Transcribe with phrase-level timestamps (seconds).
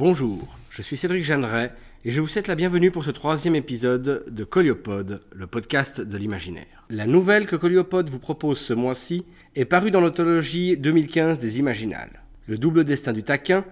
[0.00, 1.72] Bonjour, je suis Cédric Jeanneret
[2.06, 6.16] et je vous souhaite la bienvenue pour ce troisième épisode de Coliopod, le podcast de
[6.16, 6.86] l'imaginaire.
[6.88, 9.26] La nouvelle que Coliopod vous propose ce mois-ci
[9.56, 12.22] est parue dans l'anthologie 2015 des Imaginales.
[12.46, 13.66] Le double destin du taquin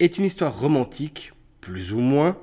[0.00, 2.38] est une histoire romantique, plus ou moins,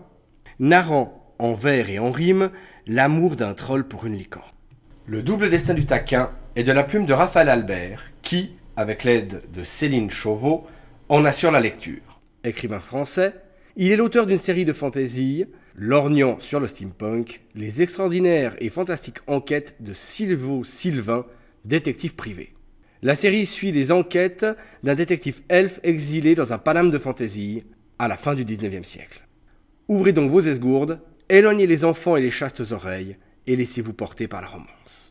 [0.59, 2.51] narrant en vers et en rime
[2.85, 4.45] l'amour d'un troll pour une licorne.
[5.07, 9.41] Le double destin du taquin est de la plume de Raphaël Albert qui, avec l'aide
[9.51, 10.67] de Céline Chauveau,
[11.09, 12.10] en assure la lecture
[12.43, 13.33] écrivain français,
[13.75, 15.45] il est l'auteur d'une série de fantaisies,
[15.75, 21.25] lorgnant sur le steampunk, les extraordinaires et fantastiques enquêtes de Silvo Sylvain,
[21.65, 22.53] détective privé.
[23.01, 24.45] La série suit les enquêtes
[24.83, 27.63] d'un détective elfe exilé dans un Paname de fantaisie
[27.97, 29.27] à la fin du XIXe siècle.
[29.87, 34.41] Ouvrez donc vos esgourdes, éloignez les enfants et les chastes oreilles, et laissez-vous porter par
[34.41, 35.10] la romance.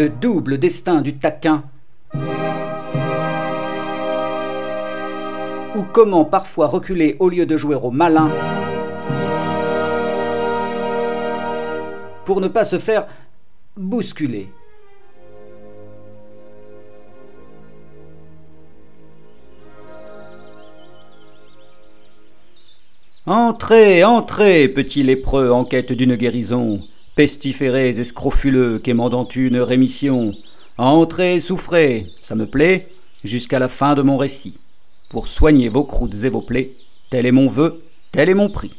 [0.00, 1.62] Le double destin du taquin.
[5.76, 8.30] Ou comment parfois reculer au lieu de jouer au malin
[12.24, 13.08] pour ne pas se faire
[13.76, 14.48] bousculer.
[23.26, 26.80] Entrez, entrez, petit lépreux en quête d'une guérison
[27.20, 30.30] pestiférés et scrofuleux quémandant une rémission.
[30.78, 32.88] Entrez, souffrez, ça me plaît,
[33.24, 34.58] jusqu'à la fin de mon récit.
[35.10, 36.72] Pour soigner vos croûtes et vos plaies,
[37.10, 38.72] tel est mon vœu, tel est mon prix.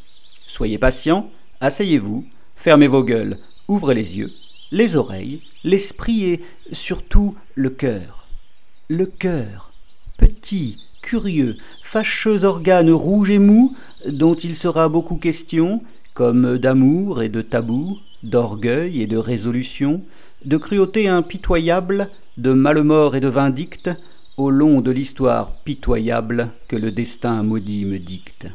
[0.47, 2.23] Soyez patients, asseyez-vous,
[2.55, 4.31] fermez vos gueules, ouvrez les yeux,
[4.71, 8.27] les oreilles, l'esprit et surtout le cœur.
[8.87, 9.71] Le cœur,
[10.17, 13.71] petit, curieux, fâcheux organe rouge et mou,
[14.07, 15.83] dont il sera beaucoup question,
[16.15, 20.01] comme d'amour et de tabou, d'orgueil et de résolution,
[20.45, 23.89] de cruauté impitoyable, de malemort et de vindicte,
[24.37, 28.47] au long de l'histoire pitoyable que le destin maudit me dicte.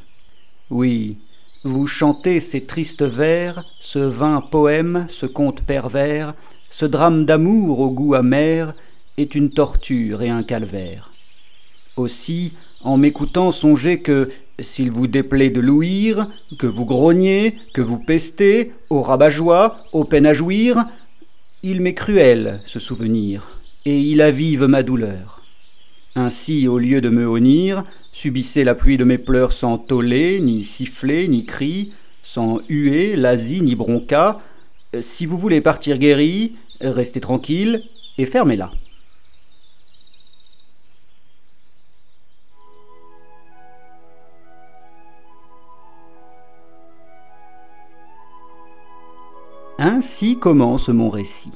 [0.71, 1.19] Oui,
[1.65, 6.35] vous chantez ces tristes vers, ce vain poème, ce conte pervers,
[6.71, 8.75] ce drame d'amour au goût amer,
[9.17, 11.13] est une torture et un calvaire.
[11.97, 12.53] Aussi,
[12.87, 14.31] en m'écoutant, songez que,
[14.61, 20.25] s'il vous déplaît de louir, que vous grognez, que vous pestez, au rabat-joie, aux peines
[20.25, 20.85] à jouir,
[21.65, 23.51] il m'est cruel, ce souvenir,
[23.85, 25.43] et il avive ma douleur.
[26.15, 27.83] Ainsi, au lieu de me honnir,
[28.13, 31.93] subissez la pluie de mes pleurs sans toller, ni siffler, ni cri,
[32.23, 34.39] sans huer, lasie, ni bronca.
[35.03, 37.83] Si vous voulez partir guéri, restez tranquille
[38.17, 38.71] et fermez-la.
[49.79, 51.51] Ainsi commence mon récit.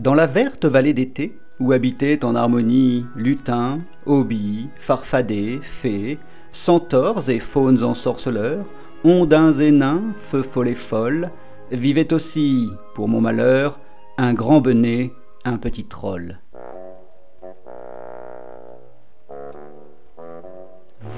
[0.00, 6.18] Dans la verte vallée d'été, où habitaient en harmonie lutins, hobbies, farfadets, fées,
[6.50, 8.64] centaures et faunes ensorceleurs,
[9.04, 11.30] ondins et nains, feux follets folles,
[11.70, 13.78] vivait aussi, pour mon malheur,
[14.18, 15.12] un grand benet,
[15.44, 16.40] un petit troll.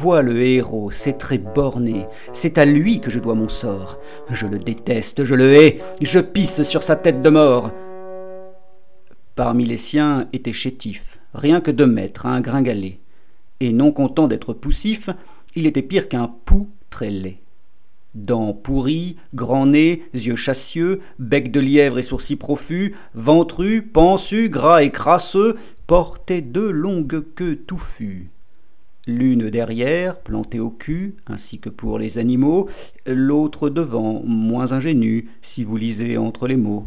[0.03, 4.01] Vois le héros, c'est très borné, c'est à lui que je dois mon sort.
[4.31, 7.71] Je le déteste, je le hais, je pisse sur sa tête de mort.
[9.37, 12.99] Parmi les siens était chétif, rien que deux mètres, un gringalet.
[13.61, 15.09] Et non content d'être poussif,
[15.55, 17.39] il était pire qu'un pou très laid.
[18.17, 24.83] Dents pourries, grand nez, yeux chassieux, bec de lièvre et sourcils profus, ventru, pansu, gras
[24.83, 25.55] et crasseux,
[25.87, 28.33] portait deux longues queues touffues
[29.07, 32.69] l'une derrière, plantée au cul, ainsi que pour les animaux,
[33.07, 36.87] l'autre devant, moins ingénue, si vous lisez entre les mots.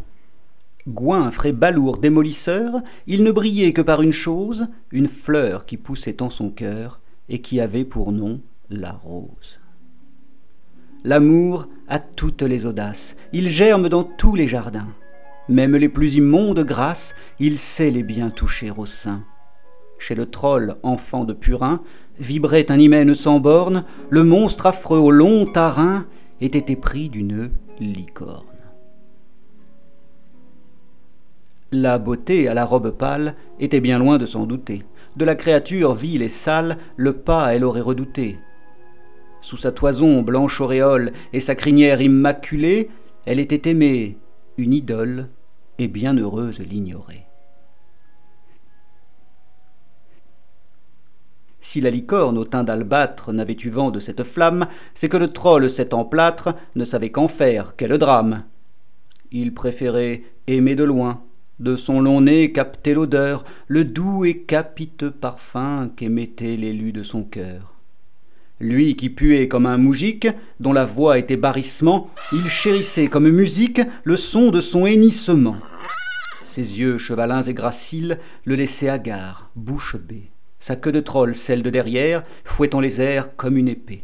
[0.88, 6.22] Goinfre et balourd démolisseur, il ne brillait que par une chose, une fleur qui poussait
[6.22, 8.40] en son cœur, et qui avait pour nom
[8.70, 9.58] la rose.
[11.04, 14.88] L'amour a toutes les audaces, il germe dans tous les jardins.
[15.48, 19.22] Même les plus immondes grâces, il sait les bien toucher au sein.
[19.98, 21.82] Chez le troll, enfant de purin,
[22.18, 26.06] vibrait un hymen sans borne, le monstre affreux au long tarin
[26.40, 28.44] était épris d'une licorne.
[31.72, 34.84] La beauté à la robe pâle était bien loin de s'en douter.
[35.16, 38.38] De la créature vile et sale, le pas elle aurait redouté.
[39.40, 42.88] Sous sa toison blanche auréole et sa crinière immaculée,
[43.24, 44.16] elle était aimée,
[44.56, 45.28] une idole,
[45.78, 47.25] et bienheureuse l'ignorer.
[51.68, 55.32] Si la licorne au teint d'albâtre n'avait eu vent de cette flamme, c'est que le
[55.32, 58.44] troll cet emplâtre ne savait qu'en faire, quel drame.
[59.32, 61.24] Il préférait aimer de loin,
[61.58, 67.24] de son long nez capter l'odeur, le doux et capiteux parfum qu'émettait l'élu de son
[67.24, 67.74] cœur.
[68.60, 70.28] Lui qui puait comme un moujik,
[70.60, 75.56] dont la voix était barrissement, il chérissait comme musique le son de son hennissement.
[76.44, 80.30] Ses yeux chevalins et graciles le laissaient hagard, bouche bée
[80.66, 84.02] sa queue de troll, celle de derrière, fouettant les airs comme une épée.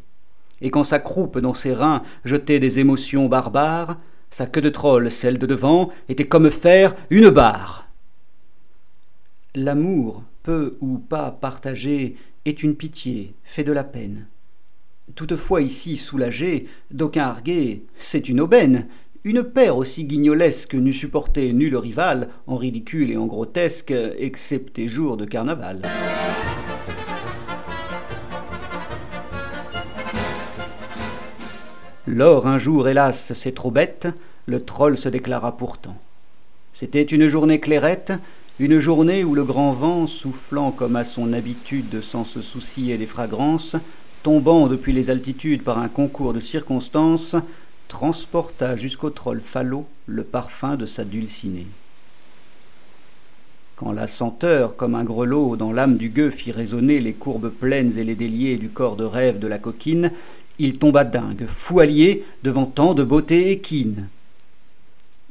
[0.60, 3.98] Et quand sa croupe dans ses reins jetait des émotions barbares,
[4.30, 7.88] sa queue de troll, celle de devant, était comme faire une barre.
[9.56, 12.14] L'amour, peu ou pas partagé,
[12.44, 14.28] est une pitié, fait de la peine.
[15.16, 18.86] Toutefois ici soulagé, d'aucun arguer, c'est une aubaine,
[19.24, 25.16] une paire aussi guignolesque n'eût supporté nul rival, en ridicule et en grotesque, excepté jour
[25.16, 25.82] de carnaval.
[32.08, 34.08] Lors un jour, hélas, c'est trop bête,
[34.46, 35.96] le troll se déclara pourtant.
[36.74, 38.12] C'était une journée clairette,
[38.58, 43.06] une journée où le grand vent, soufflant comme à son habitude sans se soucier des
[43.06, 43.76] fragrances,
[44.24, 47.36] tombant depuis les altitudes par un concours de circonstances,
[47.86, 51.68] transporta jusqu'au troll falot le parfum de sa dulcinée.
[53.76, 57.98] Quand la senteur, comme un grelot dans l'âme du gueux, fit résonner les courbes pleines
[57.98, 60.12] et les déliés du corps de rêve de la coquine,
[60.58, 64.08] il tomba dingue, fou allié, devant tant de beauté équine.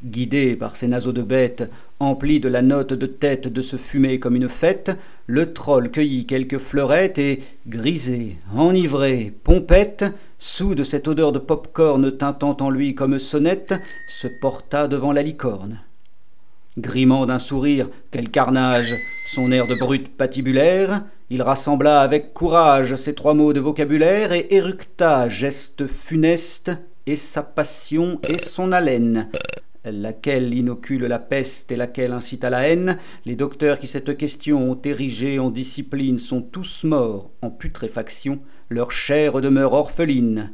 [0.03, 1.69] Guidé par ses naseaux de bête,
[1.99, 4.91] empli de la note de tête de se fumer comme une fête,
[5.27, 10.05] le troll cueillit quelques fleurettes et, grisé, enivré, pompette,
[10.39, 13.75] sous de cette odeur de pop-corn tintant en lui comme sonnette,
[14.09, 15.79] se porta devant la licorne.
[16.77, 18.95] Grimant d'un sourire, quel carnage,
[19.35, 24.47] son air de brute patibulaire, il rassembla avec courage ces trois mots de vocabulaire et
[24.49, 26.71] éructa, geste funeste,
[27.07, 29.29] et sa passion et son haleine
[29.85, 34.71] laquelle inocule la peste et laquelle incite à la haine, les docteurs qui cette question
[34.71, 38.39] ont érigée en discipline sont tous morts en putréfaction,
[38.69, 40.51] leur chair demeure orpheline.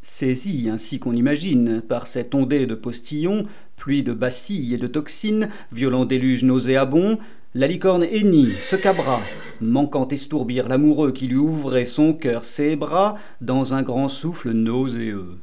[0.00, 3.44] Saisi, ainsi qu'on imagine, par cette ondée de postillons,
[3.76, 7.18] pluie de bacilles et de toxines, violent déluge nauséabond,
[7.56, 9.22] la licorne hennit, se cabra,
[9.62, 15.38] manquant estourbir l'amoureux qui lui ouvrait son cœur ses bras dans un grand souffle nauséeux.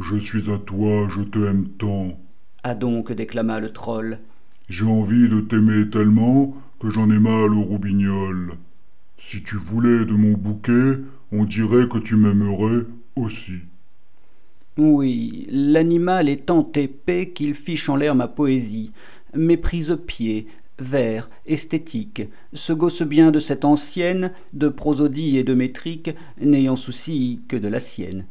[0.00, 2.18] Je suis à toi, je t'aime tant.
[2.64, 4.18] A donc déclama le troll.
[4.68, 8.54] J'ai envie de t'aimer tellement que j'en ai mal au robignol.
[9.16, 10.98] Si tu voulais de mon bouquet,
[11.30, 12.84] on dirait que tu m'aimerais
[13.14, 13.58] aussi.
[14.76, 18.90] Oui, l'animal est tant épais qu'il fiche en l'air ma poésie,
[19.34, 20.46] méprise pied,
[20.78, 22.22] vers, esthétique,
[22.52, 26.10] se gosse bien de cette ancienne, de prosodie et de métrique,
[26.40, 28.26] n'ayant souci que de la sienne.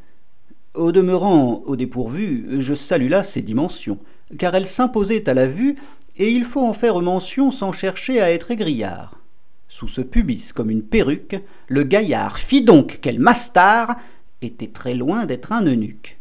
[0.73, 3.99] Au demeurant, au dépourvu, je salue là ses dimensions,
[4.37, 5.75] car elles s'imposaient à la vue,
[6.17, 9.19] et il faut en faire mention sans chercher à être égrillard.
[9.67, 13.95] Sous ce pubis comme une perruque, le gaillard fit donc quel mastard
[14.41, 16.16] était très loin d'être un eunuque.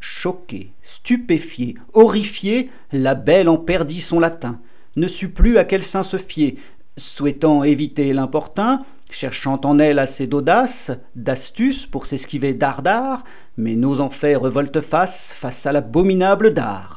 [0.00, 4.58] Choqué, stupéfié, horrifié, la belle en perdit son latin,
[4.96, 6.56] ne sut plus à quel sein se fier,
[6.96, 13.24] souhaitant éviter l'importun, cherchant en elle assez d'audace, d'astuce pour s'esquiver dardard,
[13.56, 16.96] mais n'osant faire volte-face face à l'abominable dard.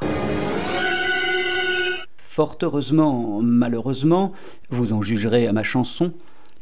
[2.16, 4.32] Fort heureusement, malheureusement,
[4.70, 6.12] vous en jugerez à ma chanson,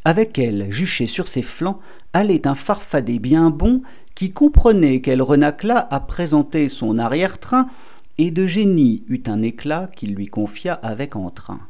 [0.04, 1.80] avec elle, juché sur ses flancs,
[2.12, 3.82] allait un farfadet bien bon
[4.22, 7.66] qui comprenait qu'elle renacla à présenter son arrière-train,
[8.18, 11.60] et de génie eut un éclat qu'il lui confia avec entrain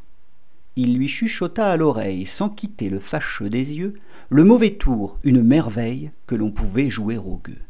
[0.76, 3.94] il lui chuchota à l'oreille, sans quitter le fâcheux des yeux,
[4.30, 7.60] le mauvais tour, une merveille que l'on pouvait jouer au gueux.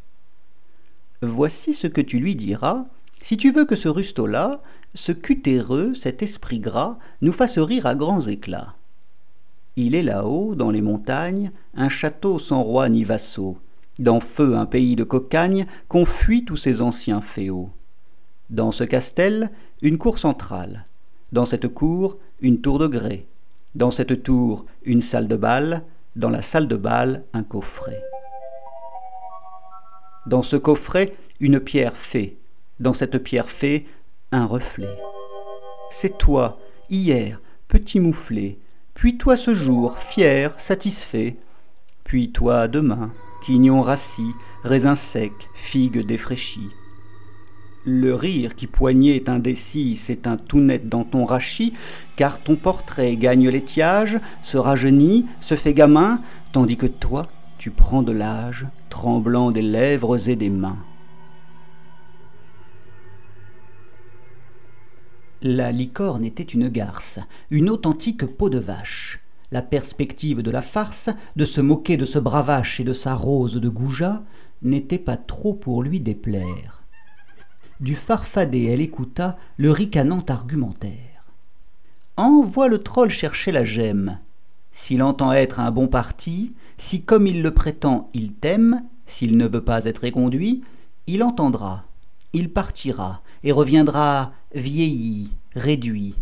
[1.20, 2.84] Voici ce que tu lui diras,
[3.20, 4.62] si tu veux que ce rusto-là,
[4.94, 8.74] ce cutéreux, cet esprit gras, nous fasse rire à grands éclats.
[9.76, 13.58] Il est là-haut, dans les montagnes, un château sans roi ni vassaux,
[13.98, 17.70] dans feu un pays de cocagne qu'ont fui tous ces anciens féaux.
[18.50, 20.86] Dans ce castel, une cour centrale.
[21.32, 23.26] Dans cette cour, une tour de grès.
[23.74, 25.82] Dans cette tour, une salle de bal.
[26.16, 28.00] Dans la salle de bal, un coffret.
[30.26, 32.36] Dans ce coffret, une pierre fée.
[32.80, 33.86] Dans cette pierre fée,
[34.30, 34.96] un reflet.
[35.92, 36.58] C'est toi,
[36.90, 38.58] hier, petit mouflé,
[38.94, 41.36] puis toi ce jour, fier, satisfait,
[42.04, 43.10] puis toi demain,
[43.42, 46.70] quignon rassis, raisin sec, figue défraîchie,
[47.84, 51.72] Le rire qui poignait indécis s'éteint tout net dans ton rachis,
[52.16, 56.20] car ton portrait gagne l'étiage, se rajeunit, se fait gamin,
[56.52, 57.26] tandis que toi,
[57.58, 60.78] tu prends de l'âge, tremblant des lèvres et des mains.
[65.42, 67.18] La licorne était une garce,
[67.50, 69.21] une authentique peau de vache.
[69.52, 73.60] La perspective de la farce, de se moquer de ce bravache et de sa rose
[73.60, 74.22] de goujat,
[74.62, 76.82] n'était pas trop pour lui déplaire.
[77.78, 81.26] Du farfadet elle écouta le ricanant argumentaire.
[82.16, 84.18] Envoie le troll chercher la gemme.
[84.72, 89.46] S'il entend être un bon parti, si comme il le prétend il t'aime, s'il ne
[89.46, 90.62] veut pas être éconduit,
[91.06, 91.84] il entendra,
[92.32, 96.14] il partira, et reviendra vieilli, réduit.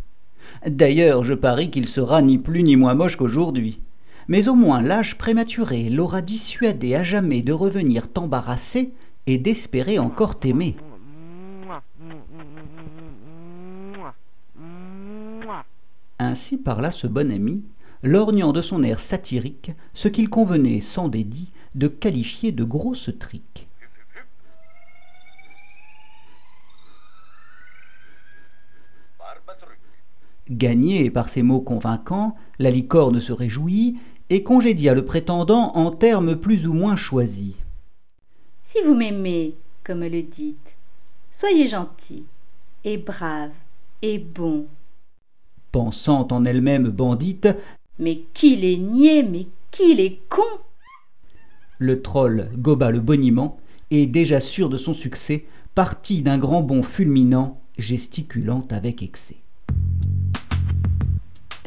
[0.67, 3.81] D'ailleurs, je parie qu'il sera ni plus ni moins moche qu'aujourd'hui.
[4.29, 8.93] Mais au moins l'âge prématuré l'aura dissuadé à jamais de revenir t'embarrasser
[9.27, 10.77] et d'espérer encore t'aimer.
[16.19, 17.63] Ainsi parla ce bon ami,
[18.03, 23.70] lorgnant de son air satirique ce qu'il convenait sans dédit de qualifier de grosse trique.
[30.49, 33.99] Gagné par ces mots convaincants, la licorne se réjouit
[34.31, 37.55] et congédia le prétendant en termes plus ou moins choisis.
[38.65, 39.55] Si vous m'aimez,
[39.85, 40.77] comme le dites,
[41.33, 42.25] soyez gentil,
[42.85, 43.51] et brave,
[44.03, 44.67] et bon.
[45.73, 47.49] Pensant en elle-même bandite,
[47.99, 50.43] Mais qu'il est niais, mais qu'il est con?
[51.81, 53.59] le troll goba le boniment
[53.91, 59.39] et, déjà sûr de son succès, partit d'un grand bond fulminant, gesticulant avec excès.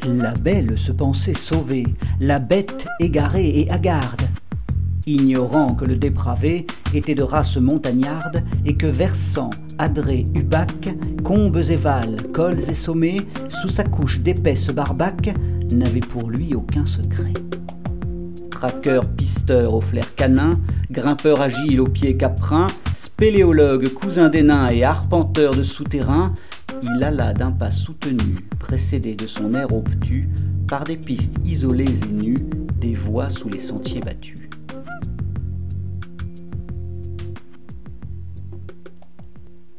[0.06, 1.86] La belle se pensait sauvée,
[2.20, 4.20] la bête égarée et hagarde,
[5.06, 10.94] ignorant que le dépravé était de race montagnarde et que versant, adré, ubac,
[11.24, 13.22] combes et vals, cols et sommets,
[13.62, 15.34] sous sa couche d'épaisse barbaque,
[15.72, 17.32] n'avait pour lui aucun secret.
[18.50, 22.66] Traqueur pisteur au flair canin, grimpeur agile aux pieds caprins,
[22.98, 26.34] spéléologue cousin des nains et arpenteur de souterrains,
[26.84, 30.28] il alla d'un pas soutenu, précédé de son air obtus,
[30.68, 32.46] par des pistes isolées et nues,
[32.80, 34.40] des voies sous les sentiers battus.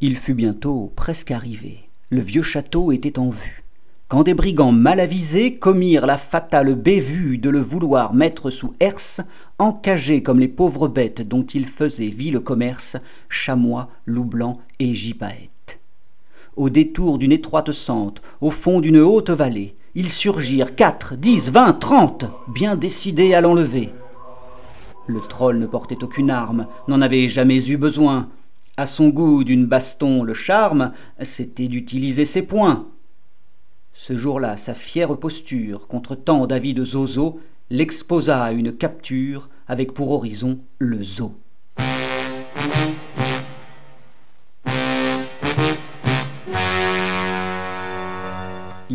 [0.02, 1.90] Il fut bientôt presque arrivé.
[2.10, 3.64] Le vieux château était en vue.
[4.08, 9.22] Quand des brigands mal avisés commirent la fatale bévue de le vouloir mettre sous herse,
[9.58, 12.98] encagés comme les pauvres bêtes dont ils faisaient vil commerce,
[13.30, 15.55] chamois, loup blanc et gypaètes.
[16.56, 21.74] Au détour d'une étroite sente, au fond d'une haute vallée, ils surgirent quatre, dix, vingt,
[21.74, 23.90] trente, bien décidés à l'enlever.
[25.08, 28.30] Le troll ne portait aucune arme, n'en avait jamais eu besoin.
[28.78, 32.88] À son goût d'une baston, le charme, c'était d'utiliser ses poings.
[33.94, 39.94] Ce jour-là, sa fière posture, contre tant d'avis de zozo, l'exposa à une capture avec
[39.94, 41.34] pour horizon le zoo.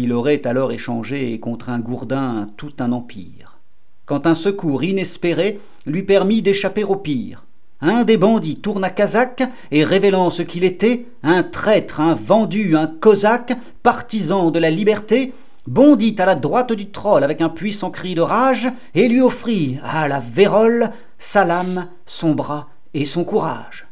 [0.03, 3.59] Il aurait alors échangé contre un gourdin tout un empire,
[4.07, 7.45] quand un secours inespéré lui permit d'échapper au pire.
[7.83, 12.87] Un des bandits tourna casaque et révélant ce qu'il était, un traître, un vendu, un
[12.87, 13.53] cosaque,
[13.83, 15.35] partisan de la liberté,
[15.67, 19.81] bondit à la droite du troll avec un puissant cri de rage et lui offrit
[19.85, 23.87] à la vérole sa lame, son bras et son courage.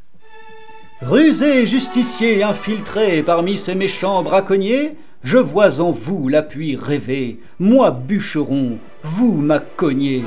[1.02, 8.78] Rusé justicier infiltré parmi ces méchants braconniers, je vois en vous l'appui rêvé, moi bûcheron,
[9.02, 10.24] vous ma cognée.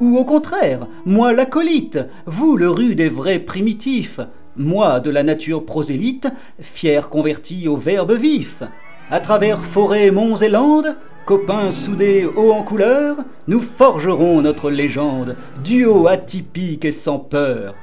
[0.00, 4.20] Ou au contraire, moi l'acolyte, vous le rude et vrai primitif,
[4.56, 6.28] moi de la nature prosélyte,
[6.60, 8.62] fier converti au verbe vif.
[9.10, 10.94] À travers forêts, monts et landes,
[11.26, 13.16] copains soudés haut en couleur,
[13.48, 17.74] nous forgerons notre légende, duo atypique et sans peur.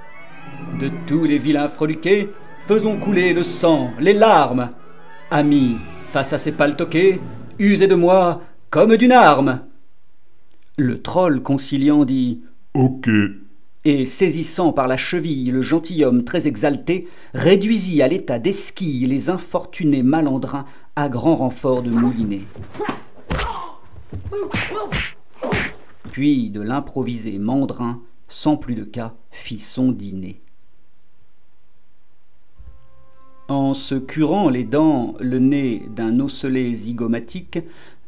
[0.80, 2.30] De tous les vilains freluqués,
[2.68, 4.72] faisons couler le sang, les larmes.
[5.30, 5.78] Amis,
[6.12, 7.20] face à ces paltoqués,
[7.60, 8.42] usez de moi
[8.72, 9.62] comme d'une arme.
[10.78, 12.42] Le troll conciliant dit
[12.74, 13.10] Ok.
[13.86, 20.04] et saisissant par la cheville le gentilhomme très exalté, réduisit à l'état d'esquille les infortunés
[20.04, 22.44] malandrins à grand renfort de moulinets.
[26.12, 30.42] Puis de l'improvisé mandrin, sans plus de cas, fit son dîner.
[33.48, 37.60] En se curant les dents, le nez d'un osselet zygomatique,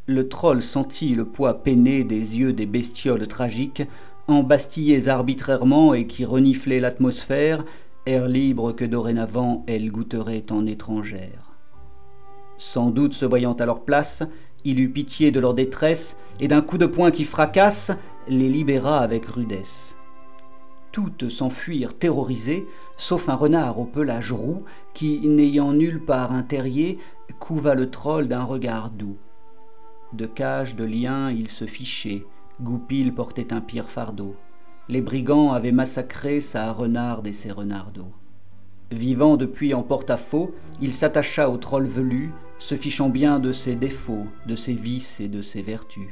[0.08, 3.84] le troll sentit le poids peiné des yeux des bestioles tragiques,
[4.28, 7.64] embastillées arbitrairement et qui reniflaient l'atmosphère,
[8.08, 11.52] air libre que dorénavant elles goûteraient en étrangères.
[12.58, 14.24] Sans doute se voyant à leur place,
[14.66, 17.92] il eut pitié de leur détresse, et d'un coup de poing qui fracasse,
[18.28, 19.96] les libéra avec rudesse.
[20.92, 22.66] Toutes s'enfuirent terrorisées,
[22.98, 24.64] sauf un renard au pelage roux,
[24.98, 26.98] qui, n'ayant nulle part un terrier,
[27.40, 29.20] couva le troll d'un regard doux.
[30.12, 32.26] De cage, de lien, il se fichait,
[32.62, 34.36] Goupil portait un pire fardeau.
[34.90, 38.12] Les brigands avaient massacré sa renarde et ses renardeaux.
[38.90, 44.26] Vivant depuis en porte-à-faux, il s'attacha au troll velu, se fichant bien de ses défauts,
[44.48, 46.10] de ses vices et de ses vertus.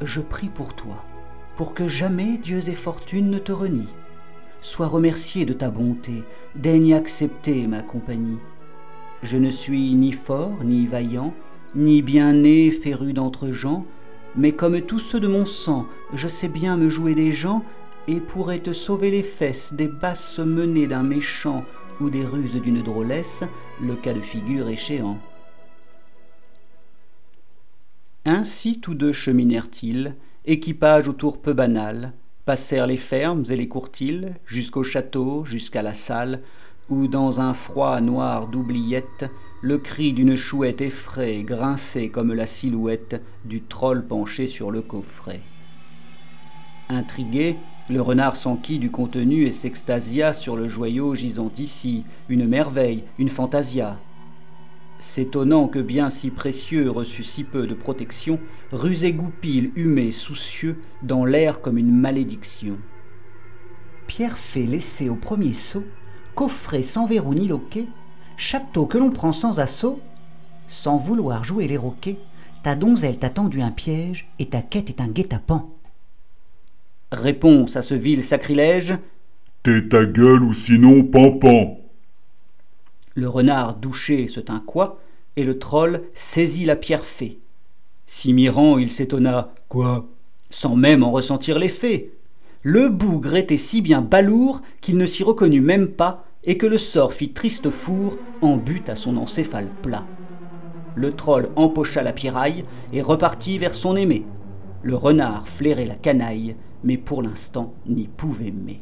[0.00, 1.04] Je prie pour toi,
[1.58, 3.92] pour que jamais dieux et fortune ne te renient.
[4.62, 6.22] Sois remercié de ta bonté,
[6.54, 8.38] daigne accepter ma compagnie.
[9.24, 11.34] Je ne suis ni fort, ni vaillant,
[11.74, 13.84] ni bien né, féru d'entre gens,
[14.36, 17.64] mais comme tous ceux de mon sang, je sais bien me jouer des gens,
[18.06, 21.64] et pourrais te sauver les fesses des basses menées d'un méchant
[22.00, 23.42] ou des ruses d'une drôlesse,
[23.80, 25.18] le cas de figure échéant.
[28.24, 30.14] Ainsi tous deux cheminèrent-ils,
[30.44, 32.12] équipage autour peu banal,
[32.44, 36.40] passèrent les fermes et les courtils, jusqu'au château, jusqu'à la salle,
[36.88, 39.26] où dans un froid noir d'oubliette,
[39.60, 45.40] le cri d'une chouette effraie grinçait comme la silhouette du troll penché sur le coffret.
[46.88, 47.56] Intrigué,
[47.90, 53.28] le renard s'enquit du contenu et s'extasia sur le joyau gisant ici, une merveille, une
[53.28, 53.98] fantasia.
[55.14, 58.38] S'étonnant que bien si précieux reçût si peu de protection,
[58.72, 62.76] rusé goupil humé, soucieux, dans l'air comme une malédiction.
[64.06, 65.86] Pierre fait laisser au premier saut,
[66.34, 67.86] coffret sans verrou ni loquet,
[68.36, 69.98] château que l'on prend sans assaut,
[70.68, 72.18] sans vouloir jouer les roquets,
[72.62, 75.70] ta donzelle t'a tendu un piège et ta quête est un guet-apens.
[77.10, 78.94] Réponse à ce vil sacrilège.
[79.62, 81.78] T'es ta gueule ou sinon pampan.
[83.18, 85.00] Le renard douché se tint quoi,
[85.34, 87.40] et le troll saisit la pierre fée.
[88.06, 89.52] Si mirant, il s'étonna.
[89.68, 90.06] Quoi
[90.50, 92.12] Sans même en ressentir l'effet.
[92.62, 96.78] Le bougre était si bien balourd qu'il ne s'y reconnut même pas, et que le
[96.78, 100.04] sort fit triste four en but à son encéphale plat.
[100.94, 104.26] Le troll empocha la pierraille et repartit vers son aimé.
[104.84, 106.54] Le renard flairait la canaille
[106.84, 108.78] mais pour l'instant n'y pouvait mais.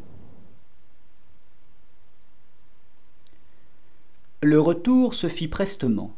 [4.42, 6.14] Le retour se fit prestement.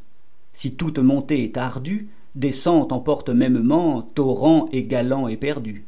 [0.52, 5.86] Si toute montée est ardue, descente emporte mêmement torrent et galant éperdu.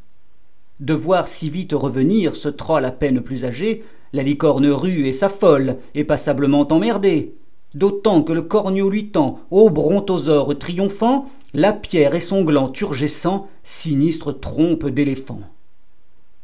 [0.78, 5.12] De voir si vite revenir ce troll à peine plus âgé, la licorne rue et
[5.12, 7.34] s'affole, et passablement emmerdé.
[7.74, 13.48] D'autant que le corneau lui tend, ô brontosaure triomphant, la pierre et son gland turgescent,
[13.64, 15.40] sinistre trompe d'éléphant.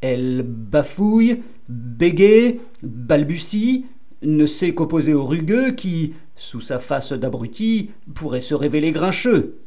[0.00, 3.86] Elle bafouille, bégaye, balbutie,
[4.26, 9.58] ne sait qu'opposer au rugueux qui, sous sa face d'abruti, pourrait se révéler grincheux.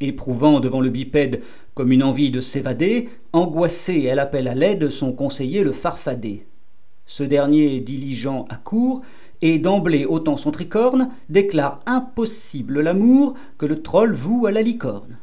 [0.00, 1.42] Éprouvant devant le bipède
[1.74, 6.44] comme une envie de s'évader, angoissée, elle appelle à l'aide son conseiller le farfadet.
[7.06, 9.02] Ce dernier, diligent, accourt,
[9.42, 15.18] et d'emblée ôtant son tricorne, déclare impossible l'amour que le troll voue à la licorne.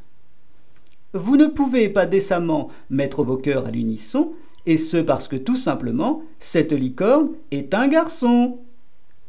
[1.14, 4.34] Vous ne pouvez pas décemment mettre vos cœurs à l'unisson,
[4.66, 8.60] et ce parce que tout simplement cette licorne est un garçon.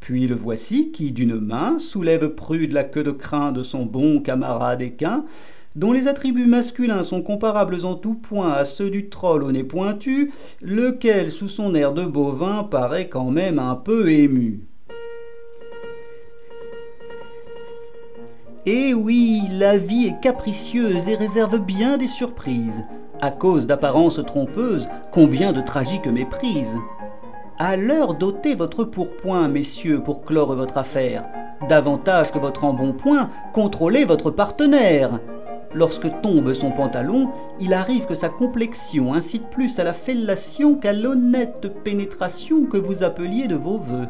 [0.01, 4.21] Puis le voici qui, d'une main, soulève prude la queue de crin de son bon
[4.21, 5.25] camarade équin,
[5.77, 9.62] dont les attributs masculins sont comparables en tout point à ceux du troll au nez
[9.62, 14.61] pointu, lequel, sous son air de bovin, paraît quand même un peu ému.
[18.66, 22.81] Eh oui, la vie est capricieuse et réserve bien des surprises.
[23.22, 26.74] À cause d'apparences trompeuses, combien de tragiques méprises.
[27.59, 31.24] À l'heure d'ôter votre pourpoint, messieurs, pour clore votre affaire.
[31.68, 35.20] Davantage que votre embonpoint, contrôlez votre partenaire.
[35.74, 37.28] Lorsque tombe son pantalon,
[37.61, 43.04] il arrive que sa complexion incite plus à la fellation qu'à l'honnête pénétration que vous
[43.04, 44.09] appeliez de vos voeux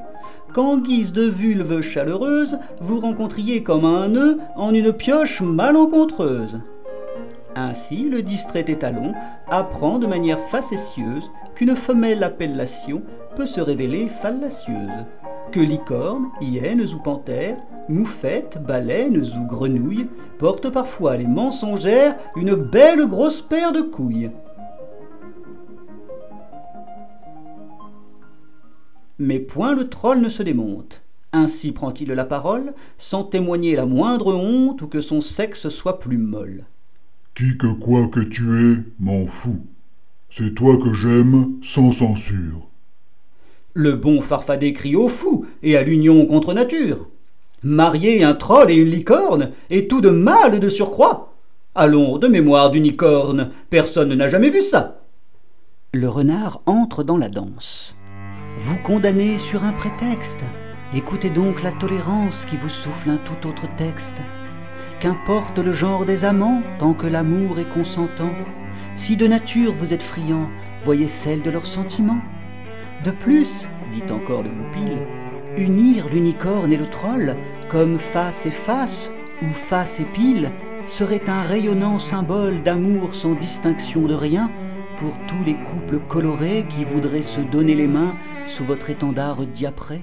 [0.55, 6.61] qu'en guise de vulve chaleureuse, vous rencontriez comme un nœud en une pioche malencontreuse.
[7.57, 9.13] Ainsi, le distrait étalon
[9.49, 13.03] apprend de manière facétieuse qu'une femelle appellation
[13.37, 15.05] peut se révéler fallacieuse,
[15.51, 17.59] que licornes, hyènes ou panthères,
[17.89, 20.07] moufettes, baleines ou grenouilles
[20.39, 24.31] portent parfois les mensongères une belle grosse paire de couilles.
[29.19, 31.03] Mais point le troll ne se démonte.
[31.33, 36.17] Ainsi prend-il la parole, sans témoigner la moindre honte ou que son sexe soit plus
[36.17, 36.65] molle.
[37.35, 39.67] Qui que quoi que tu es, m'en fous.
[40.31, 42.69] C'est toi que j'aime, sans censure.
[43.75, 47.09] Le bon farfadet crie au fou et à l'union contre nature.
[47.63, 51.35] Marier un troll et une licorne, et tout de mal de surcroît.
[51.75, 55.03] Allons, de mémoire d'unicorne, personne n'a jamais vu ça.
[55.93, 57.95] Le renard entre dans la danse.
[58.65, 60.41] Vous condamnez sur un prétexte.
[60.95, 64.15] Écoutez donc la tolérance qui vous souffle un tout autre texte.
[65.01, 68.35] Qu'importe le genre des amants, tant que l'amour est consentant.
[68.97, 70.47] Si de nature vous êtes friand,
[70.85, 72.21] voyez celle de leurs sentiments.
[73.07, 73.49] De plus,
[73.95, 74.99] dit encore le goupil,
[75.57, 77.35] unir l'unicorne et le troll,
[77.71, 79.11] comme face et face,
[79.43, 80.51] ou face et pile,
[80.87, 84.51] serait un rayonnant symbole d'amour sans distinction de rien
[84.99, 88.17] pour tous les couples colorés qui voudraient se donner les mains
[88.49, 90.03] sous votre étendard diapré.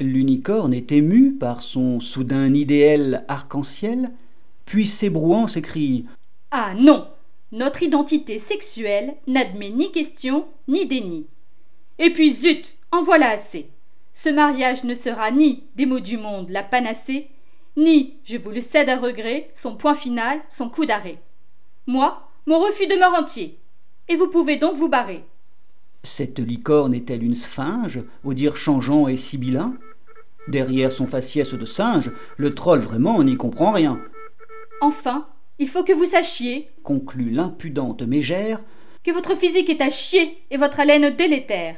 [0.00, 4.10] L'unicorne est ému par son soudain idéal arc-en-ciel,
[4.64, 6.06] puis s'ébrouant s'écrie
[6.50, 7.08] Ah non
[7.52, 11.26] Notre identité sexuelle n'admet ni question ni déni.
[11.98, 13.68] Et puis zut En voilà assez
[14.14, 17.28] Ce mariage ne sera ni, des mots du monde, la panacée,
[17.76, 21.18] ni, je vous le cède à regret, son point final, son coup d'arrêt.
[21.86, 23.58] Moi, mon refus demeure entier.
[24.08, 25.24] Et vous pouvez donc vous barrer.
[26.04, 29.74] Cette licorne est-elle une sphinge, au dire changeant et sibyllin?
[30.48, 34.00] Derrière son faciès de singe, le troll vraiment n'y comprend rien.
[34.80, 35.28] Enfin,
[35.60, 38.60] il faut que vous sachiez, conclut l'impudente mégère,
[39.04, 41.76] que votre physique est à chier et votre haleine délétère.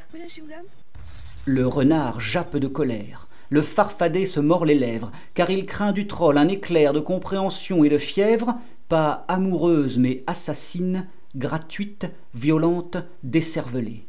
[1.45, 3.29] Le renard jappe de colère.
[3.51, 7.85] Le farfadet se mord les lèvres, car il craint du troll un éclair de compréhension
[7.85, 8.55] et de fièvre,
[8.89, 11.07] pas amoureuse mais assassine,
[11.37, 14.07] gratuite, violente, décervelée.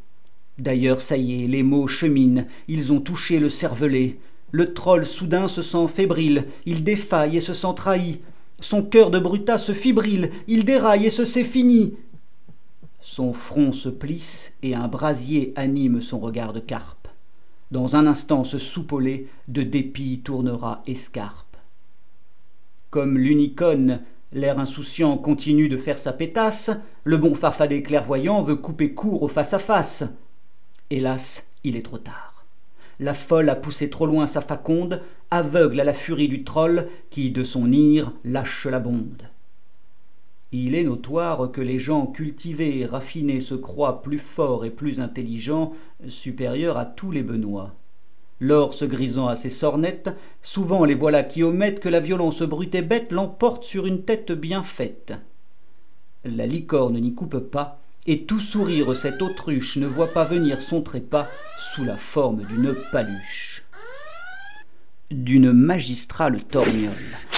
[0.58, 4.18] D'ailleurs, ça y est, les mots cheminent, ils ont touché le cervelet.
[4.52, 8.20] Le troll soudain se sent fébrile, il défaille et se sent trahi.
[8.60, 11.94] Son cœur de brutat se fibrile, il déraille et se sait fini.
[13.02, 17.08] Son front se plisse et un brasier anime son regard de carpe.
[17.70, 21.56] Dans un instant ce soupolé de dépit tournera escarpe.
[22.90, 24.00] Comme l'unicone,
[24.32, 26.70] l'air insouciant continue de faire sa pétasse,
[27.04, 30.04] le bon farfadet clairvoyant veut couper court au face-à-face.
[30.88, 32.44] Hélas, il est trop tard.
[33.00, 37.32] La folle a poussé trop loin sa faconde, aveugle à la furie du troll qui,
[37.32, 39.28] de son ire, lâche la bonde.
[40.52, 45.00] Il est notoire que les gens cultivés et raffinés se croient plus forts et plus
[45.00, 45.74] intelligents,
[46.08, 47.74] supérieurs à tous les Benoît.
[48.38, 50.10] L'or se grisant à ses sornettes,
[50.44, 54.30] souvent les voilà qui omettent que la violence brute et bête l'emporte sur une tête
[54.30, 55.14] bien faite.
[56.24, 60.82] La licorne n'y coupe pas, et tout sourire cette autruche ne voit pas venir son
[60.82, 63.64] trépas sous la forme d'une paluche.
[65.10, 66.92] D'une magistrale torgnole,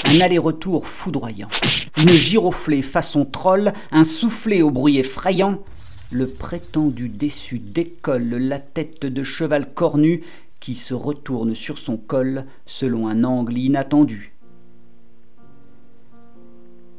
[0.04, 1.48] un aller-retour foudroyant,
[1.96, 5.62] une giroflée façon troll, un soufflet au bruit effrayant,
[6.10, 10.22] le prétendu déçu décolle la tête de cheval cornu
[10.60, 14.32] qui se retourne sur son col selon un angle inattendu.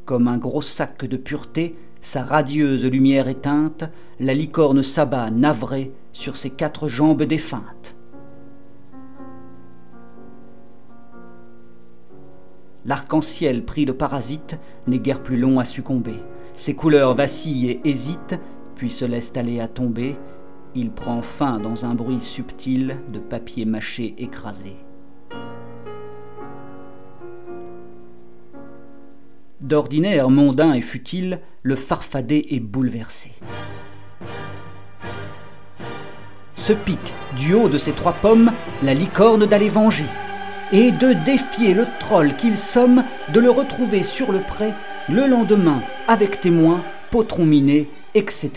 [0.05, 3.83] Comme un gros sac de pureté, sa radieuse lumière éteinte,
[4.19, 7.95] la licorne s'abat navrée sur ses quatre jambes défuntes.
[12.85, 14.57] L'arc-en-ciel pris de parasite
[14.87, 16.15] n'est guère plus long à succomber.
[16.55, 18.39] Ses couleurs vacillent et hésitent,
[18.75, 20.15] puis se laissent aller à tomber.
[20.75, 24.75] Il prend fin dans un bruit subtil de papier mâché écrasé.
[29.59, 33.31] D'ordinaire mondain et futile, le farfadet est bouleversé.
[36.55, 38.51] Se pique, du haut de ses trois pommes,
[38.83, 40.05] la licorne d'aller venger,
[40.71, 44.73] et de défier le troll qu'il somme de le retrouver sur le pré
[45.09, 48.51] le lendemain avec témoins, potron miné, etc.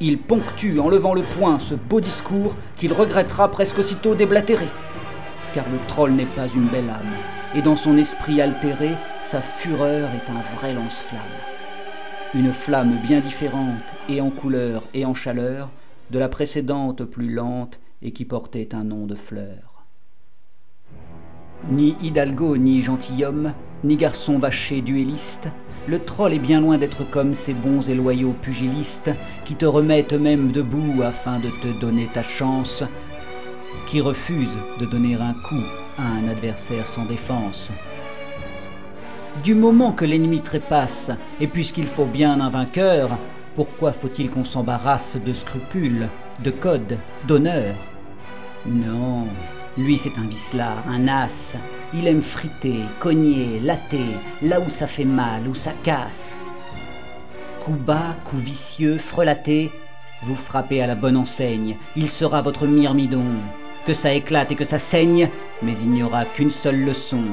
[0.00, 4.66] Il ponctue en levant le poing ce beau discours qu'il regrettera presque aussitôt déblatéré.
[5.54, 7.14] Car le troll n'est pas une belle âme,
[7.54, 8.90] et dans son esprit altéré,
[9.30, 11.53] sa fureur est un vrai lance-flamme.
[12.34, 15.70] Une flamme bien différente, et en couleur et en chaleur,
[16.10, 19.84] de la précédente plus lente et qui portait un nom de fleur.
[21.70, 23.52] Ni hidalgo ni gentilhomme,
[23.84, 25.48] ni garçon vaché duelliste,
[25.86, 29.10] le troll est bien loin d'être comme ces bons et loyaux pugilistes
[29.44, 32.82] qui te remettent même debout afin de te donner ta chance,
[33.88, 34.48] qui refusent
[34.80, 35.64] de donner un coup
[35.98, 37.70] à un adversaire sans défense.
[39.42, 43.10] Du moment que l'ennemi trépasse, et puisqu'il faut bien un vainqueur,
[43.56, 46.08] pourquoi faut-il qu'on s'embarrasse de scrupules,
[46.42, 47.74] de codes, d'honneur
[48.64, 49.26] Non,
[49.76, 51.56] Lui, c'est un vicelard, un as.
[51.92, 54.06] Il aime friter, cogner, latter,
[54.42, 56.38] là où ça fait mal, où ça casse.
[57.60, 59.72] Coup bas, coup vicieux, frelaté,
[60.22, 61.76] vous frappez à la bonne enseigne.
[61.96, 63.24] Il sera votre myrmidon.
[63.84, 65.28] Que ça éclate et que ça saigne,
[65.62, 67.24] mais il n'y aura qu'une seule leçon.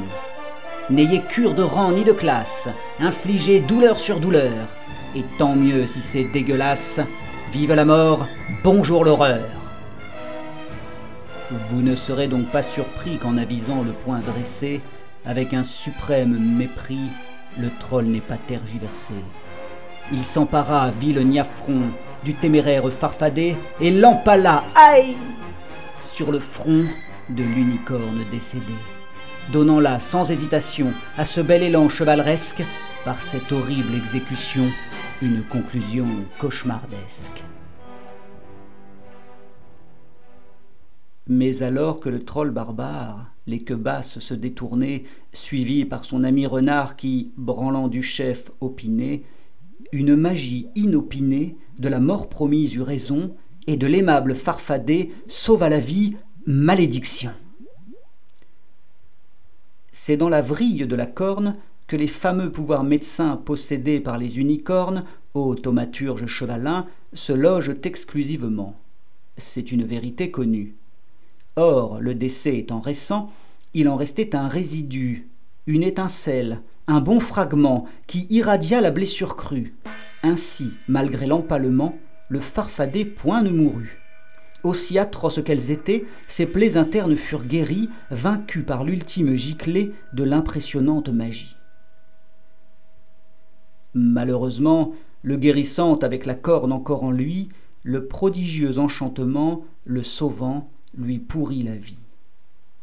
[0.92, 2.68] N'ayez cure de rang ni de classe,
[3.00, 4.52] infligez douleur sur douleur.
[5.16, 7.00] Et tant mieux si c'est dégueulasse.
[7.54, 8.28] Vive la mort,
[8.62, 9.48] bonjour l'horreur.
[11.70, 14.82] Vous ne serez donc pas surpris qu'en avisant le poing dressé,
[15.26, 17.08] avec un suprême mépris,
[17.58, 19.14] le troll n'est pas tergiversé.
[20.12, 21.84] Il s'empara, vil niafron,
[22.26, 25.16] du téméraire farfadet et l'empala, aïe,
[26.14, 26.84] sur le front
[27.30, 28.74] de l'unicorne décédé,
[29.52, 30.88] donnant là, sans hésitation,
[31.18, 32.64] à ce bel élan chevaleresque,
[33.04, 34.64] par cette horrible exécution,
[35.22, 36.06] une conclusion
[36.40, 37.44] cauchemardesque.
[41.28, 46.46] Mais alors que le troll barbare, les queues basses se détournait, suivi par son ami
[46.46, 49.24] renard qui, branlant du chef, opinait,
[49.92, 53.36] une magie inopinée de la mort promise eut raison,
[53.68, 57.32] et de l'aimable farfadet sauva la vie, malédiction.
[60.12, 61.56] C'est dans la vrille de la corne
[61.88, 68.76] que les fameux pouvoirs médecins possédés par les unicornes, ô thaumaturges chevalins, se logent exclusivement.
[69.38, 70.76] C'est une vérité connue.
[71.56, 73.32] Or, le décès étant récent,
[73.74, 75.30] il en restait un résidu,
[75.66, 79.76] une étincelle, un bon fragment qui irradia la blessure crue.
[80.24, 81.96] Ainsi, malgré l'empalement,
[82.28, 84.01] le farfadet point ne mourut.
[84.64, 91.10] Aussi atroces qu'elles étaient, ses plaies internes furent guéries, vaincues par l'ultime giclée de l'impressionnante
[91.10, 91.56] magie.
[93.94, 94.94] Malheureusement,
[95.24, 97.50] le guérissant avec la corne encore en lui,
[97.84, 101.98] le prodigieux enchantement, le sauvant, lui pourrit la vie.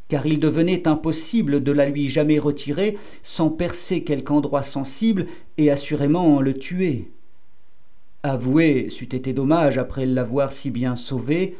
[0.09, 5.27] Car il devenait impossible de la lui jamais retirer sans percer quelque endroit sensible
[5.59, 7.11] et assurément le tuer.
[8.23, 11.57] Avouer c'eût été dommage après l'avoir si bien sauvé,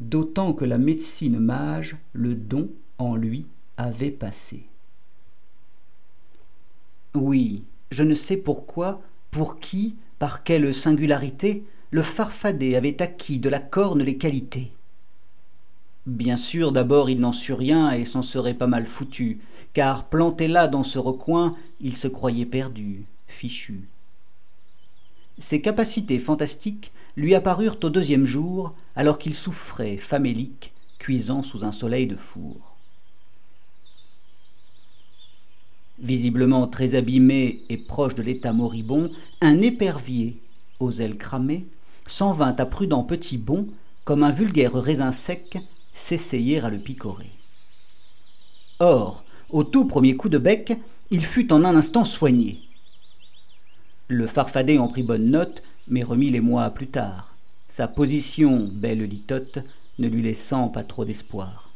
[0.00, 4.66] d'autant que la médecine mage le don en lui avait passé.
[7.14, 13.48] Oui, je ne sais pourquoi, pour qui, par quelle singularité, le farfadet avait acquis de
[13.48, 14.72] la corne les qualités.
[16.06, 19.40] Bien sûr, d'abord il n'en sut rien et s'en serait pas mal foutu,
[19.74, 23.88] car planté là dans ce recoin, il se croyait perdu, fichu.
[25.38, 31.72] Ses capacités fantastiques lui apparurent au deuxième jour, alors qu'il souffrait, famélique, cuisant sous un
[31.72, 32.76] soleil de four.
[36.00, 40.36] Visiblement très abîmé et proche de l'état moribond, un épervier,
[40.80, 41.66] aux ailes cramées,
[42.06, 43.68] s'en vint à prudent petit bond,
[44.04, 45.58] comme un vulgaire raisin sec,
[45.92, 47.30] s'essayer à le picorer.
[48.80, 50.72] Or, au tout premier coup de bec,
[51.10, 52.67] il fut en un instant soigné.
[54.10, 57.34] Le farfadet en prit bonne note, mais remit les mois plus tard,
[57.68, 59.58] sa position, belle litote,
[59.98, 61.68] ne lui laissant pas trop d'espoir.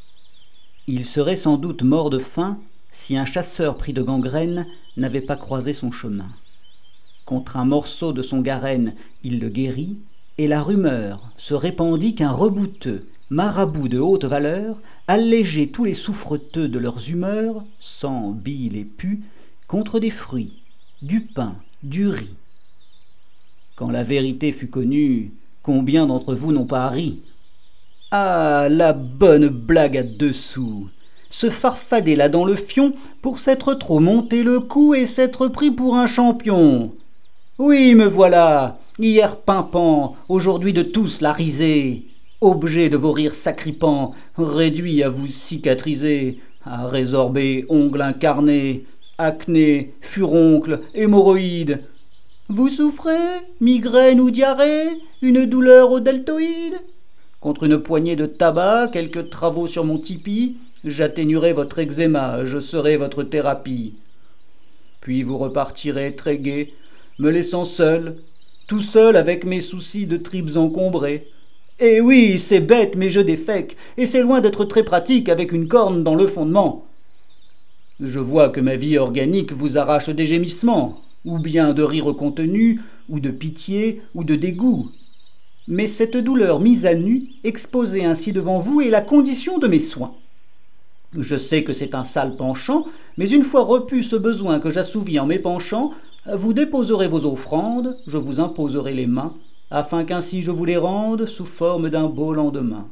[0.87, 2.59] Il serait sans doute mort de faim
[2.90, 4.64] si un chasseur pris de gangrène
[4.97, 6.31] n'avait pas croisé son chemin.
[7.27, 9.99] Contre un morceau de son garenne, il le guérit,
[10.38, 16.68] et la rumeur se répandit qu'un rebouteux, marabout de haute valeur, allégeait tous les souffreteux
[16.68, 19.21] de leurs humeurs, sans bile et pu,
[19.68, 20.62] contre des fruits,
[21.03, 22.35] du pain, du riz.
[23.77, 25.31] Quand la vérité fut connue,
[25.62, 27.23] combien d'entre vous n'ont pas ri?
[28.11, 30.88] Ah, la bonne blague à deux sous
[31.33, 32.92] se farfader là dans le fion
[33.23, 36.92] pour s'être trop monté le cou et s'être pris pour un champion.
[37.59, 42.05] Oui, me voilà, hier pimpant, aujourd'hui de tous la risée,
[42.40, 48.85] objet de vos rires sacripants, réduit à vous cicatriser, à résorber ongles incarnés,
[49.18, 51.81] acné, furoncle, hémorroïdes.
[52.48, 54.88] Vous souffrez, migraine ou diarrhée,
[55.22, 56.81] une douleur au deltoïde
[57.40, 62.96] Contre une poignée de tabac, quelques travaux sur mon tipi, j'atténuerai votre eczéma, je serai
[62.96, 63.94] votre thérapie.
[65.01, 66.72] Puis vous repartirez très gai,
[67.18, 68.16] me laissant seul,
[68.68, 71.27] tout seul avec mes soucis de tripes encombrées.
[71.81, 75.68] Eh oui, c'est bête, mais je défèque, et c'est loin d'être très pratique avec une
[75.68, 76.85] corne dans le fondement.
[78.00, 82.81] Je vois que ma vie organique vous arrache des gémissements, ou bien de rire contenu,
[83.09, 84.88] ou de pitié, ou de dégoût.
[85.68, 89.78] Mais cette douleur mise à nu, exposée ainsi devant vous, est la condition de mes
[89.78, 90.14] soins.
[91.16, 92.87] Je sais que c'est un sale penchant,
[93.18, 95.92] mais une fois repu ce besoin que j'assouvis en m'épanchant,
[96.35, 99.35] vous déposerez vos offrandes, je vous imposerai les mains,
[99.70, 102.88] afin qu'ainsi je vous les rende sous forme d'un beau lendemain.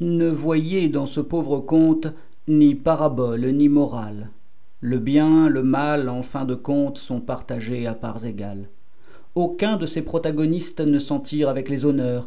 [0.00, 2.08] Ne voyez dans ce pauvre conte
[2.48, 4.30] ni parabole ni morale.
[4.80, 8.68] Le bien, le mal, en fin de compte, sont partagés à parts égales.
[9.36, 12.26] Aucun de ces protagonistes ne s'en tire avec les honneurs.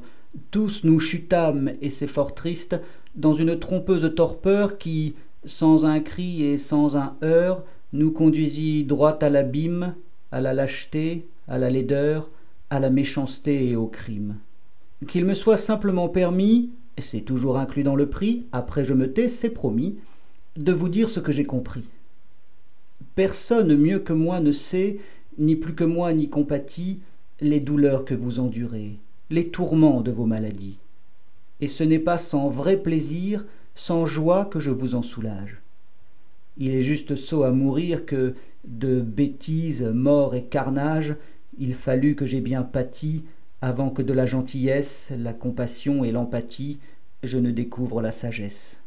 [0.50, 2.80] Tous nous chutâmes, et c'est fort triste,
[3.16, 9.18] dans une trompeuse torpeur qui, sans un cri et sans un heurt, nous conduisit droit
[9.22, 9.94] à l'abîme,
[10.32, 12.30] à la lâcheté, à la laideur,
[12.70, 14.36] à la méchanceté et au crime.
[15.06, 19.28] Qu'il me soit simplement permis, c'est toujours inclus dans le prix, après je me tais,
[19.28, 19.98] c'est promis,
[20.56, 21.84] de vous dire ce que j'ai compris.
[23.16, 25.00] Personne mieux que moi ne sait,
[25.38, 27.00] ni plus que moi n'y compatit,
[27.40, 28.98] les douleurs que vous endurez,
[29.30, 30.80] les tourments de vos maladies.
[31.62, 35.62] Et ce n'est pas sans vrai plaisir, sans joie que je vous en soulage.
[36.58, 38.34] Il est juste sot à mourir que,
[38.66, 41.16] de bêtises, mort et carnage,
[41.60, 43.24] il fallut que j'aie bien pâti
[43.62, 46.78] avant que de la gentillesse, la compassion et l'empathie,
[47.24, 48.78] je ne découvre la sagesse.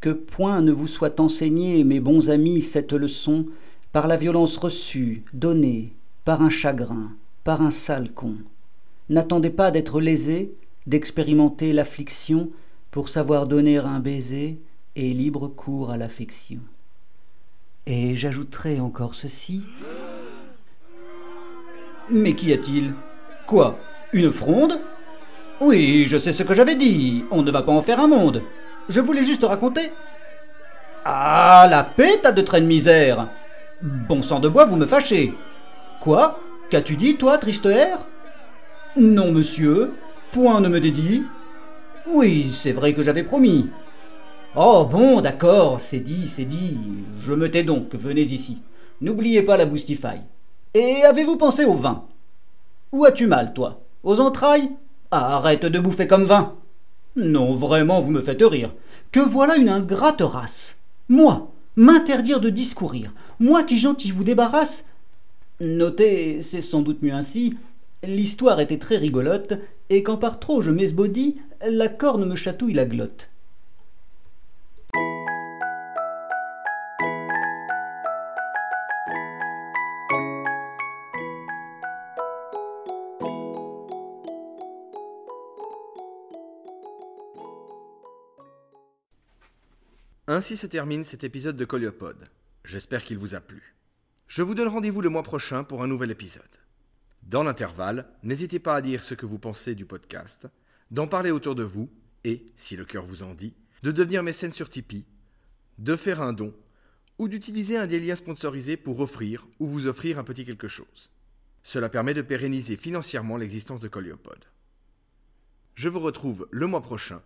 [0.00, 3.46] Que point ne vous soit enseignée, mes bons amis, cette leçon,
[3.92, 5.92] par la violence reçue, donnée,
[6.24, 7.12] par un chagrin,
[7.44, 8.34] par un sale con?
[9.08, 10.52] N'attendez pas d'être lésé,
[10.86, 12.50] d'expérimenter l'affliction,
[12.90, 14.58] pour savoir donner un baiser
[14.94, 16.60] et libre cours à l'affection.
[17.86, 19.62] Et j'ajouterai encore ceci.
[22.10, 22.94] Mais qu'y a-t-il?
[23.46, 23.78] Quoi
[24.12, 24.80] Une fronde?
[25.60, 27.24] Oui, je sais ce que j'avais dit.
[27.30, 28.42] On ne va pas en faire un monde.
[28.88, 29.92] Je voulais juste raconter.
[31.04, 33.28] Ah, la paix, t'as de traits de misère
[33.82, 35.32] Bon sang de bois, vous me fâchez.
[36.00, 37.98] Quoi Qu'as-tu dit, toi, triste air?
[38.96, 39.92] Non, monsieur,
[40.32, 41.22] point ne me dédie.
[42.08, 43.70] Oui, c'est vrai que j'avais promis.
[44.56, 46.78] Oh, bon, d'accord, c'est dit, c'est dit.
[47.20, 48.62] Je me tais donc, venez ici.
[49.00, 50.22] N'oubliez pas la boustifaille.
[50.74, 52.04] Et avez-vous pensé au vin?
[52.96, 53.82] Où as-tu mal, toi?
[54.04, 54.70] Aux entrailles?
[55.10, 56.54] Ah, Arrête de bouffer comme vin.
[57.14, 58.72] Non, vraiment, vous me faites rire.
[59.12, 60.76] Que voilà une ingrate race.
[61.10, 64.82] Moi, m'interdire de discourir, moi qui gentil vous débarrasse.
[65.60, 67.58] Notez, c'est sans doute mieux ainsi,
[68.02, 69.52] l'histoire était très rigolote,
[69.90, 71.36] et quand par trop je m'esbaudis,
[71.68, 73.28] la corne me chatouille la glotte.
[90.36, 92.28] Ainsi se termine cet épisode de Coliopode.
[92.62, 93.74] J'espère qu'il vous a plu.
[94.28, 96.42] Je vous donne rendez-vous le mois prochain pour un nouvel épisode.
[97.22, 100.46] Dans l'intervalle, n'hésitez pas à dire ce que vous pensez du podcast,
[100.90, 101.88] d'en parler autour de vous
[102.24, 105.06] et, si le cœur vous en dit, de devenir mécène sur Tipeee,
[105.78, 106.54] de faire un don
[107.16, 111.10] ou d'utiliser un des liens sponsorisés pour offrir ou vous offrir un petit quelque chose.
[111.62, 114.44] Cela permet de pérenniser financièrement l'existence de Coliopode.
[115.76, 117.22] Je vous retrouve le mois prochain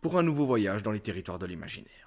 [0.00, 2.05] pour un nouveau voyage dans les territoires de l'imaginaire.